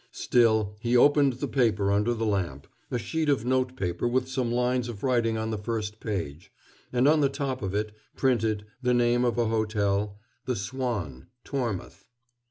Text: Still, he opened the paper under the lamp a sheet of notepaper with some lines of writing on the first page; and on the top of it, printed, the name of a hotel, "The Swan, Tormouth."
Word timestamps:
Still, 0.13 0.75
he 0.79 0.97
opened 0.97 1.33
the 1.33 1.47
paper 1.47 1.91
under 1.91 2.15
the 2.15 2.25
lamp 2.25 2.65
a 2.89 2.97
sheet 2.97 3.29
of 3.29 3.45
notepaper 3.45 4.07
with 4.07 4.27
some 4.27 4.51
lines 4.51 4.89
of 4.89 5.03
writing 5.03 5.37
on 5.37 5.51
the 5.51 5.59
first 5.59 5.99
page; 5.99 6.51
and 6.91 7.07
on 7.07 7.21
the 7.21 7.29
top 7.29 7.61
of 7.61 7.75
it, 7.75 7.91
printed, 8.15 8.65
the 8.81 8.95
name 8.95 9.23
of 9.23 9.37
a 9.37 9.45
hotel, 9.45 10.19
"The 10.45 10.55
Swan, 10.55 11.27
Tormouth." 11.45 12.05